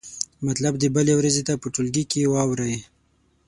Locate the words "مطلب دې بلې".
0.47-1.13